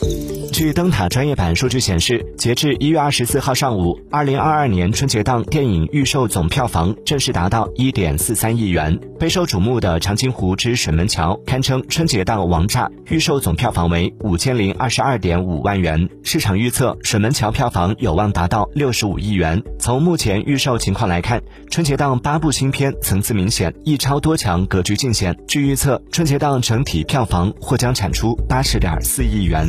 [0.00, 0.37] Bye.
[0.58, 8.98] 据灯塔专业版数据显示，截至一月二十四号上午，二零二二年春节档电影预售总票房正式达到一点四三亿元。
[9.20, 16.08] 备受瞩目的《长津湖之水门桥》堪称春节档王炸，预售总票房为五千零二十二点五万元。
[16.24, 19.62] 市场预测，水门桥票房有望达到六十五亿元。
[19.78, 21.40] 从目前预售情况来看，
[21.70, 25.38] 春节档八部新片层次明显，一超多强格局尽显。
[25.46, 29.68] 据预测，春节档整体票房或将产出八十点四亿元。